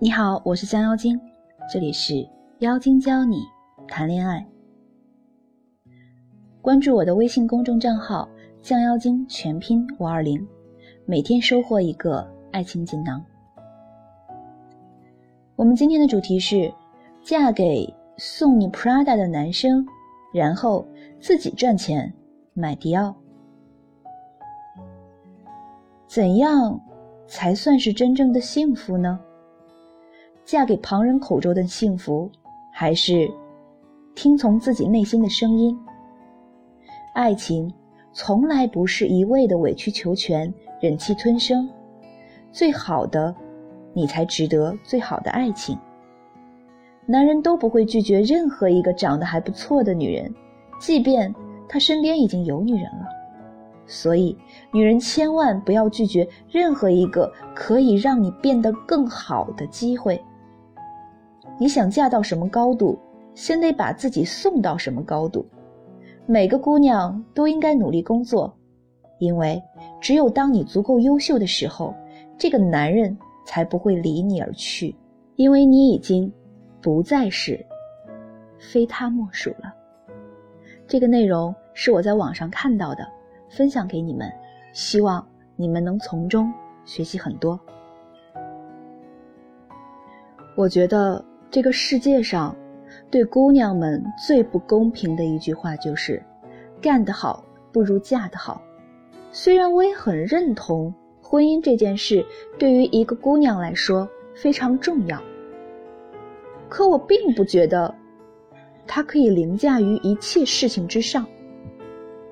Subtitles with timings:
[0.00, 1.20] 你好，我是江妖精，
[1.68, 2.24] 这里是
[2.60, 3.42] 妖精教你
[3.88, 4.46] 谈恋爱。
[6.62, 8.28] 关注我的微信公众账号
[8.62, 10.46] “降妖精”全拼五二零，
[11.04, 13.20] 每天收获一个爱情锦囊。
[15.56, 16.72] 我们今天的主题是：
[17.20, 19.84] 嫁给送你 Prada 的男生，
[20.32, 20.86] 然后
[21.18, 22.14] 自己赚钱
[22.54, 23.12] 买迪奥。
[26.06, 26.80] 怎样
[27.26, 29.18] 才算是真正的幸福呢？
[30.48, 32.30] 嫁给旁人口中的幸福，
[32.72, 33.30] 还是
[34.14, 35.78] 听从自己内心的声音？
[37.14, 37.70] 爱情
[38.14, 41.68] 从来不是一味的委曲求全、忍气吞声。
[42.50, 43.36] 最好的，
[43.92, 45.78] 你才值得最好的爱情。
[47.04, 50.34] 男人都不会拒绝任何一个长得还不错的女人，
[50.80, 51.34] 即便
[51.68, 53.06] 他身边已经有女人了。
[53.86, 54.34] 所以，
[54.72, 60.18] 女人千万不要拒绝任何一个可以让你变得更好的机会。
[61.58, 62.96] 你想嫁到什么高度，
[63.34, 65.44] 先得把自己送到什么高度。
[66.24, 68.56] 每个姑娘都应该努力工作，
[69.18, 69.60] 因为
[70.00, 71.94] 只有当你足够优秀的时候，
[72.36, 74.94] 这个男人才不会离你而去，
[75.36, 76.32] 因为你已经
[76.80, 77.58] 不再是
[78.58, 79.74] 非他莫属了。
[80.86, 83.06] 这个内容是我在网上看到的，
[83.48, 84.30] 分享给你们，
[84.72, 86.52] 希望你们能从中
[86.84, 87.58] 学习很多。
[90.56, 91.24] 我觉得。
[91.50, 92.54] 这个世界上，
[93.10, 96.22] 对姑娘们最不公平的一句话就是
[96.80, 98.60] ：“干得好不如嫁得好。”
[99.32, 102.24] 虽然我也很认同婚姻这件事
[102.58, 105.22] 对于一个姑娘来说非常重要，
[106.68, 107.94] 可我并不觉得
[108.86, 111.26] 它可以凌驾于一切事情之上，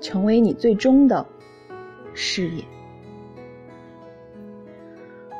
[0.00, 1.24] 成为你最终的
[2.14, 2.64] 事业。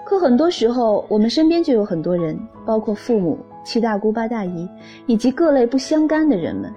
[0.05, 3.39] 可很多时候，我们身边就有很多人，包括父母。
[3.64, 4.69] 七大姑八大姨
[5.06, 6.72] 以及各类不相干的人们，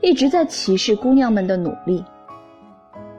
[0.00, 2.04] 一直在歧视姑娘们的努力。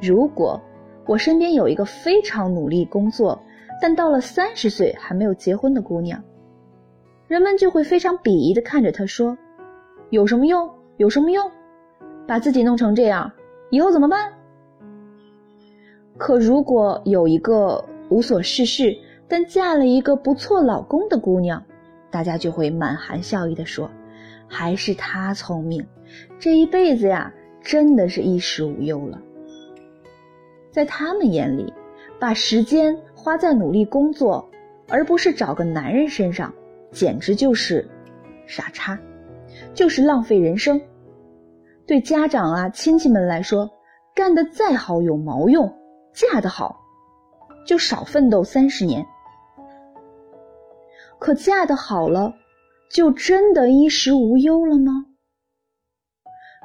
[0.02, 0.60] 如果
[1.06, 3.42] 我身边有一个非常努力工作，
[3.82, 6.22] 但到了三十岁还没有结婚的姑娘，
[7.28, 9.38] 人们就会非常鄙夷的看着她说
[10.12, 10.70] ：“有什么用？
[10.98, 11.50] 有什么用？
[12.26, 13.32] 把自己弄成这样，
[13.70, 14.32] 以后怎么办？”
[16.18, 18.96] 可如果有一个无所事事
[19.28, 21.62] 但嫁了一个不错老公的姑娘，
[22.14, 23.90] 大家就会满含笑意地说
[24.48, 25.84] ：“还是他聪明，
[26.38, 29.20] 这一辈子呀，真的是衣食无忧了。”
[30.70, 31.74] 在他们眼里，
[32.20, 34.48] 把时间花在努力工作，
[34.90, 36.54] 而不是找个男人身上，
[36.92, 37.90] 简直就是
[38.46, 39.00] 傻叉，
[39.74, 40.80] 就是浪费人生。
[41.88, 43.68] 对家长啊、亲戚们来说，
[44.14, 45.68] 干得再好有毛用？
[46.14, 46.80] 嫁得好，
[47.66, 49.04] 就少奋斗三十年。
[51.24, 52.36] 可嫁的好了，
[52.92, 55.06] 就真的衣食无忧了吗？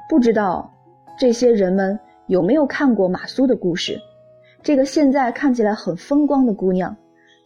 [0.09, 0.69] 不知道
[1.17, 1.97] 这些人们
[2.27, 3.97] 有没有看过马苏的故事？
[4.61, 6.93] 这个现在看起来很风光的姑娘，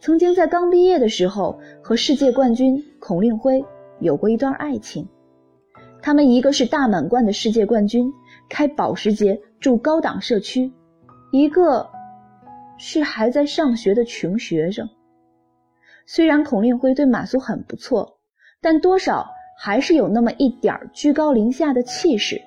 [0.00, 3.64] 曾经在刚毕业的时候和世界冠军孔令辉
[4.00, 5.08] 有过一段爱情。
[6.02, 8.12] 他们一个是大满贯的世界冠军，
[8.48, 10.68] 开保时捷住高档社区；
[11.30, 11.88] 一个
[12.76, 14.88] 是还在上学的穷学生。
[16.06, 18.18] 虽然孔令辉对马苏很不错，
[18.60, 19.26] 但多少
[19.58, 22.40] 还是有那么一点儿居高临下的气势。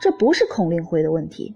[0.00, 1.54] 这不是孔令辉的问题，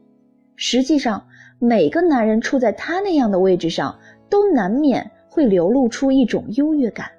[0.57, 1.27] 实际上
[1.59, 3.99] 每个男人处在他那样的位置上，
[4.29, 7.11] 都难免会流露出一种优越感。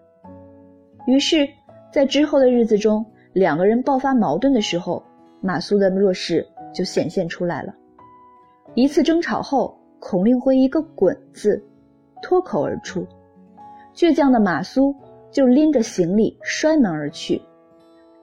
[1.07, 1.47] 于是，
[1.91, 5.03] 在之后的日子中，两个人爆发矛盾的时候，
[5.41, 7.73] 马苏的弱势就显现出来了。
[8.75, 11.63] 一次争吵后，孔令辉一个“滚”字
[12.21, 13.05] 脱口而出。
[13.93, 14.95] 倔强的马苏
[15.31, 17.41] 就拎着行李摔门而去。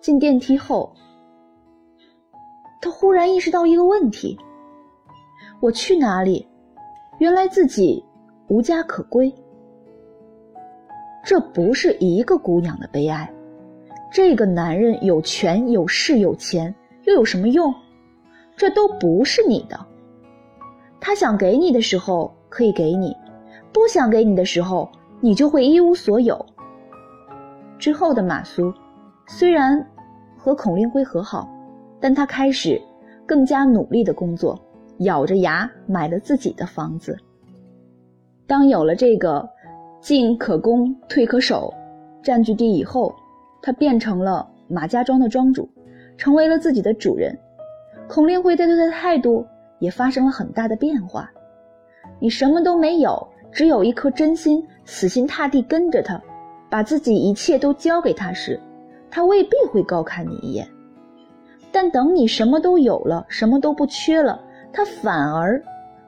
[0.00, 0.92] 进电梯后，
[2.80, 4.38] 他忽然意识到一个问题：
[5.60, 6.46] 我去哪里？
[7.18, 8.04] 原来自己
[8.48, 9.32] 无家可归。
[11.24, 13.28] 这不是一个姑娘的悲哀。
[14.12, 16.72] 这个男人有权有势有钱，
[17.04, 17.74] 又有什么用？
[18.56, 19.78] 这都不是你的。
[21.00, 23.14] 他想给你的时候可以给你，
[23.72, 24.88] 不想给你的时候。
[25.26, 26.46] 你就会一无所有。
[27.80, 28.72] 之后的马苏，
[29.26, 29.84] 虽然
[30.36, 31.48] 和孔令辉和好，
[31.98, 32.80] 但他开始
[33.26, 34.56] 更加努力的工作，
[34.98, 37.18] 咬着牙买了自己的房子。
[38.46, 39.44] 当有了这个
[40.00, 41.74] 进可攻退可守
[42.22, 43.12] 占据地以后，
[43.60, 45.68] 他变成了马家庄的庄主，
[46.16, 47.36] 成为了自己的主人。
[48.08, 49.44] 孔令辉对他的态度
[49.80, 51.28] 也发生了很大的变化。
[52.20, 53.28] 你什么都没有。
[53.56, 56.20] 只有一颗真心，死心塌地跟着他，
[56.68, 58.60] 把自己一切都交给他时，
[59.10, 60.68] 他未必会高看你一眼。
[61.72, 64.38] 但等你什么都有了，什么都不缺了，
[64.74, 65.58] 他反而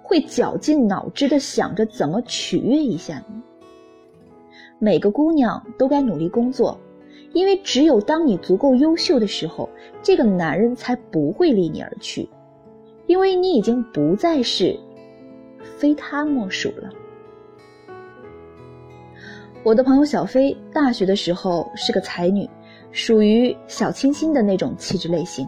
[0.02, 3.40] 会绞尽脑汁的想着怎么取悦一下你。
[4.78, 6.78] 每个姑娘都该努力工作，
[7.32, 9.70] 因为只有当你足够优秀的时候，
[10.02, 12.28] 这个男人才不会离你而去，
[13.06, 14.78] 因为你已经不再是
[15.78, 16.90] 非他莫属了。
[19.64, 22.48] 我的朋友小飞大学的时候是个才女，
[22.92, 25.46] 属于小清新的那种气质类型。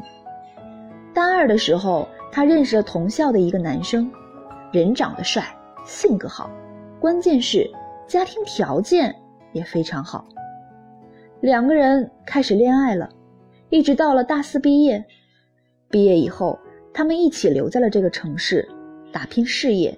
[1.14, 4.10] 大二的时候，她认识了同校的一个男生，
[4.72, 5.44] 人长得帅，
[5.86, 6.50] 性格好，
[6.98, 7.70] 关键是
[8.06, 9.14] 家庭条件
[9.52, 10.26] 也非常好。
[11.40, 13.08] 两个人开始恋爱了，
[13.70, 15.02] 一直到了大四毕业。
[15.88, 16.58] 毕业以后，
[16.92, 18.68] 他们一起留在了这个城市，
[19.12, 19.96] 打拼事业。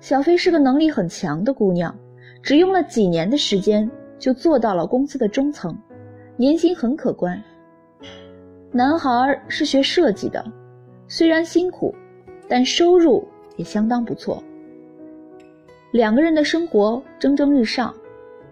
[0.00, 1.96] 小飞是个能力很强的姑娘。
[2.46, 3.90] 只用了几年的时间，
[4.20, 5.76] 就做到了公司的中层，
[6.36, 7.42] 年薪很可观。
[8.70, 9.10] 男孩
[9.48, 10.44] 是学设计的，
[11.08, 11.92] 虽然辛苦，
[12.48, 13.26] 但收入
[13.56, 14.40] 也相当不错。
[15.90, 17.92] 两个人的生活蒸蒸日上，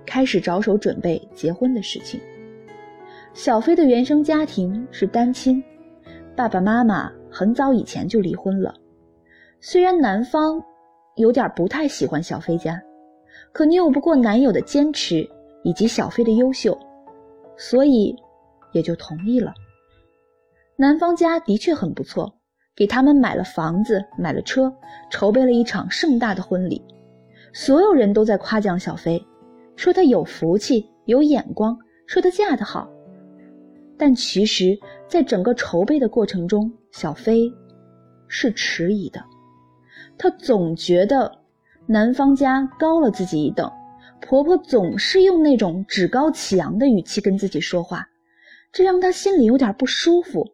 [0.04, 2.20] 开始着手准备结婚的事情。
[3.32, 5.62] 小飞的原生家庭是单亲，
[6.34, 8.74] 爸爸妈妈很早以前就离婚了。
[9.60, 10.60] 虽然男方
[11.14, 12.82] 有点不太喜欢小飞家。
[13.54, 15.24] 可拗不过男友的坚持
[15.62, 16.76] 以及小飞的优秀，
[17.56, 18.12] 所以
[18.72, 19.54] 也就同意了。
[20.74, 22.34] 男方家的确很不错，
[22.74, 24.74] 给他们买了房子，买了车，
[25.08, 26.82] 筹备了一场盛大的婚礼。
[27.52, 29.24] 所有人都在夸奖小飞，
[29.76, 31.78] 说她有福气、有眼光，
[32.08, 32.90] 说她嫁得好。
[33.96, 37.48] 但其实，在整个筹备的过程中，小飞
[38.26, 39.22] 是迟疑的，
[40.18, 41.43] 她总觉得。
[41.86, 43.70] 男方家高了自己一等，
[44.20, 48.08] 婆婆总是用那种趾高气扬的语气跟自己说话，
[48.72, 50.46] 这让她心里有点不舒服。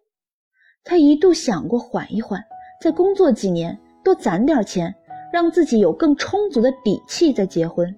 [0.83, 2.43] 她一度想过缓一缓，
[2.81, 4.93] 再工作几年，多攒点钱，
[5.33, 7.95] 让自己有更充足的底气再结婚。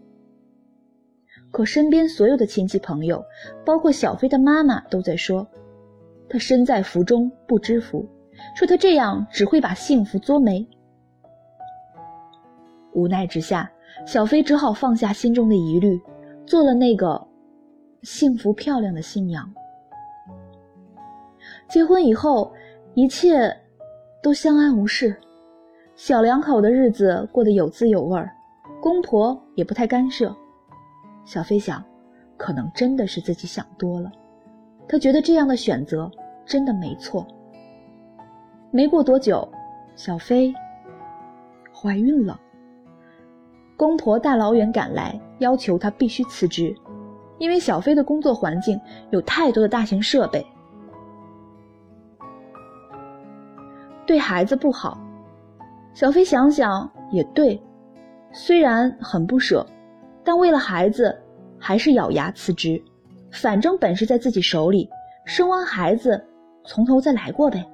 [1.50, 3.24] 可身边所有的亲戚朋友，
[3.64, 5.46] 包括小飞的妈妈，都在说，
[6.28, 8.06] 她身在福中不知福，
[8.54, 10.68] 说她这样只会把幸福作没。
[12.92, 13.70] 无奈之下，
[14.06, 16.00] 小飞只好放下心中的疑虑，
[16.46, 17.20] 做了那个
[18.02, 19.48] 幸福漂亮的新娘。
[21.68, 22.52] 结婚以后，
[22.94, 23.54] 一切
[24.22, 25.16] 都相安无事，
[25.94, 28.30] 小两口的日子过得有滋有味儿，
[28.80, 30.34] 公婆也不太干涉。
[31.24, 31.82] 小飞想，
[32.36, 34.10] 可能真的是自己想多了，
[34.86, 36.10] 她觉得这样的选择
[36.44, 37.26] 真的没错。
[38.70, 39.48] 没过多久，
[39.94, 40.52] 小飞
[41.72, 42.38] 怀孕了。
[43.76, 46.74] 公婆大老远赶来，要求她必须辞职，
[47.38, 48.80] 因为小飞的工作环境
[49.10, 50.46] 有太多的大型设备，
[54.06, 54.98] 对孩子不好。
[55.94, 57.60] 小飞想想也对，
[58.32, 59.66] 虽然很不舍，
[60.24, 61.14] 但为了孩子，
[61.58, 62.82] 还是咬牙辞职。
[63.32, 64.88] 反正本事在自己手里，
[65.24, 66.22] 生完孩子
[66.64, 67.66] 从头再来过呗。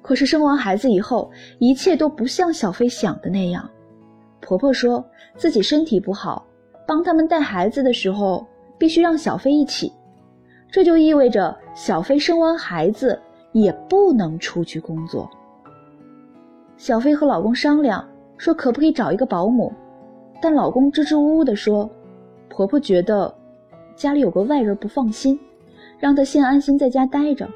[0.00, 3.68] 可是生完孩子以后，一切都不像小飞想的那样。
[4.40, 5.04] 婆婆说
[5.36, 6.46] 自己身体不好，
[6.86, 8.46] 帮他们带孩子的时候
[8.78, 9.92] 必须让小飞一起，
[10.70, 13.20] 这就意味着小飞生完孩子
[13.52, 15.28] 也不能出去工作。
[16.76, 19.70] 小飞和老公商量说可不可以找一个保姆，
[20.40, 21.90] 但老公支支吾吾地说，
[22.48, 23.34] 婆婆觉得
[23.96, 25.38] 家里有个外人不放心，
[25.98, 27.46] 让她先安心在家待着。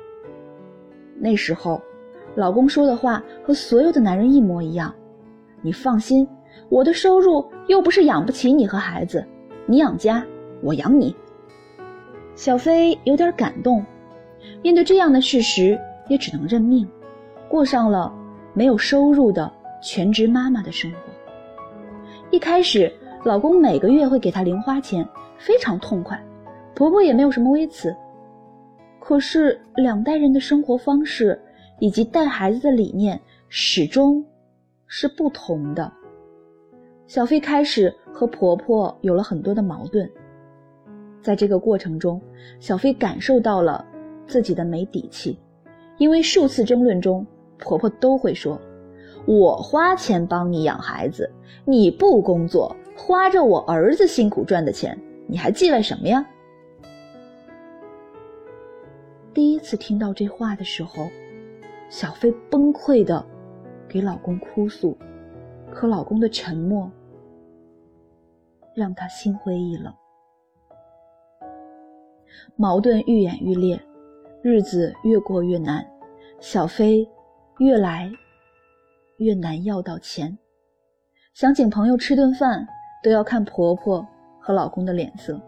[1.16, 1.80] 那时候。
[2.34, 4.92] 老公说的话和所有的男人一模一样，
[5.60, 6.26] 你放心，
[6.70, 9.22] 我的收入又不是养不起你和孩子，
[9.66, 10.24] 你养家，
[10.62, 11.14] 我养你。
[12.34, 13.84] 小飞有点感动，
[14.62, 16.88] 面对这样的事实，也只能认命，
[17.50, 18.10] 过上了
[18.54, 20.98] 没有收入的全职妈妈的生活。
[22.30, 22.90] 一开始，
[23.24, 26.18] 老公每个月会给她零花钱，非常痛快，
[26.74, 27.94] 婆婆也没有什么微词。
[28.98, 31.38] 可是两代人的生活方式。
[31.82, 34.24] 以及带孩子的理念始终
[34.86, 35.92] 是不同的。
[37.08, 40.08] 小飞开始和婆婆有了很多的矛盾，
[41.20, 42.22] 在这个过程中，
[42.60, 43.84] 小飞感受到了
[44.28, 45.36] 自己的没底气，
[45.98, 47.26] 因为数次争论中，
[47.58, 48.60] 婆婆都会说
[49.26, 51.28] ：“我花钱帮你养孩子，
[51.64, 54.96] 你不工作，花着我儿子辛苦赚的钱，
[55.26, 56.24] 你还叽歪什么呀？”
[59.34, 61.08] 第一次听到这话的时候。
[61.92, 63.22] 小飞崩溃的
[63.86, 64.96] 给老公哭诉，
[65.70, 66.90] 可老公的沉默
[68.74, 69.92] 让他心灰意冷。
[72.56, 73.78] 矛盾愈演愈烈，
[74.40, 75.86] 日子越过越难，
[76.40, 77.06] 小飞
[77.58, 78.10] 越来
[79.18, 80.38] 越难要到钱，
[81.34, 82.66] 想请朋友吃顿饭
[83.04, 84.04] 都要看婆婆
[84.40, 85.38] 和老公的脸色，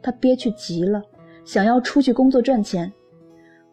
[0.00, 1.02] 她憋屈极了，
[1.44, 2.90] 想要出去工作赚钱，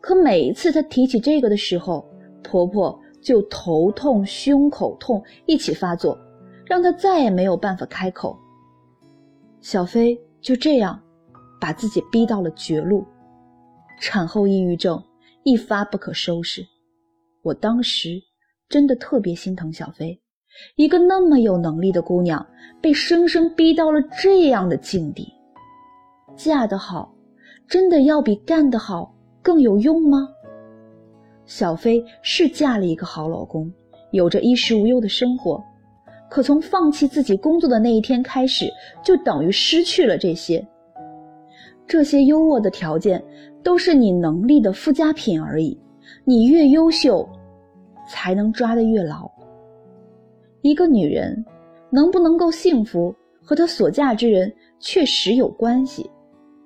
[0.04, 2.06] 可每一次她提起这个的时候，
[2.44, 6.16] 婆婆就头痛、胸口痛一起发作，
[6.66, 8.38] 让她再也没有办法开口。
[9.62, 11.00] 小飞就这样。
[11.62, 13.06] 把自己逼到了绝路，
[14.02, 15.02] 产后抑郁症
[15.44, 16.62] 一发不可收拾。
[17.42, 18.22] 我当时
[18.68, 20.22] 真的特别心疼小飞，
[20.76, 22.46] 一个那么有能力的姑娘，
[22.82, 25.26] 被生生逼到了这样的境地。
[26.36, 27.16] 嫁得好，
[27.66, 29.13] 真的要比干得好
[29.44, 30.28] 更有用吗？
[31.46, 33.70] 小飞是嫁了一个好老公，
[34.12, 35.62] 有着衣食无忧的生活，
[36.30, 38.66] 可从放弃自己工作的那一天开始，
[39.04, 40.66] 就等于失去了这些。
[41.86, 43.22] 这些优渥的条件
[43.62, 45.78] 都是你能力的附加品而已，
[46.24, 47.28] 你越优秀，
[48.08, 49.30] 才能抓得越牢。
[50.62, 51.44] 一个女人
[51.90, 56.10] 能不能够幸福，和她所嫁之人确实有关系，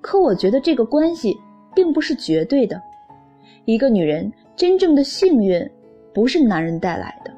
[0.00, 1.36] 可我觉得这个关系
[1.78, 2.82] 并不是绝对的。
[3.64, 5.64] 一个女人真正的幸运，
[6.12, 7.32] 不是男人带来的，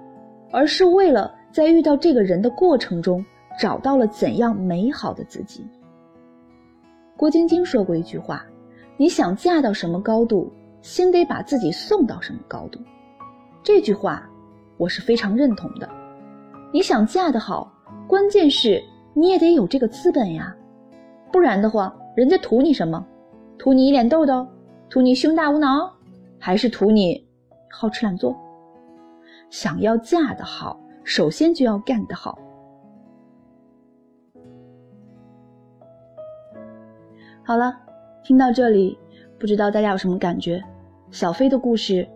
[0.51, 3.23] 而是为了在遇到这个人的过程中，
[3.61, 5.63] 找到了怎样美好的自己。
[7.19, 8.43] 郭晶晶说过一句话
[8.97, 12.81] ：“你想嫁到什么高度，先得把自己送到什么高度。”
[13.63, 14.27] 这句话
[14.79, 15.87] 我是非常认同的。
[16.73, 17.71] 你想嫁得好，
[18.09, 18.83] 关键是
[19.13, 20.57] 你也得有这个资本呀，
[21.31, 23.07] 不然的话，人家图你什么？
[23.61, 24.49] 图你一脸痘痘？
[24.89, 25.93] 图你胸大无脑？
[26.39, 27.29] 还是图你
[27.71, 28.35] 好吃懒做？
[29.51, 32.39] 想要嫁得好，首先就要干得好。
[37.45, 37.79] 好了，
[38.23, 38.99] 听到这里，
[39.39, 40.65] 不知道大家有什么感觉？
[41.11, 42.09] 小飞的故事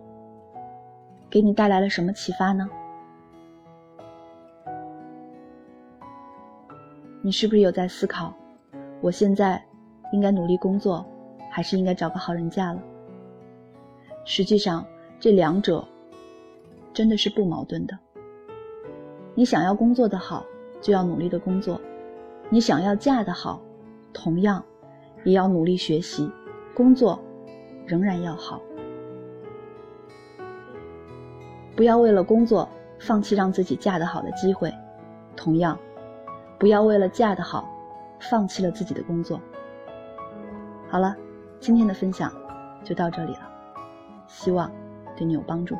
[1.28, 2.66] 给你带来了什么启发呢？
[7.20, 8.32] 你是不是有在思考，
[9.02, 9.62] 我现在
[10.10, 11.04] 应该努力工作，
[11.54, 12.82] 还是应该找个好人嫁了？
[14.24, 14.84] 实际上，
[15.20, 15.86] 这两者
[16.92, 17.96] 真的是不矛盾的。
[19.36, 20.44] 你想要工作的好，
[20.80, 21.76] 就要努力的工作；
[22.50, 23.62] 你想要嫁的好，
[24.12, 24.60] 同样。
[25.22, 26.28] 也要努力学习，
[26.74, 27.18] 工作
[27.86, 28.60] 仍然要好。
[31.76, 32.68] 不要为了工作
[32.98, 34.74] 放弃让自己嫁得好的机会，
[35.36, 35.78] 同样，
[36.58, 37.66] 不要为了嫁得好
[38.18, 39.40] 放弃了自己的工作。
[40.90, 41.16] 好了，
[41.64, 42.30] 今天的分享
[42.84, 43.50] 就到这里了，
[44.26, 44.70] 希望
[45.16, 45.74] 对你有帮助。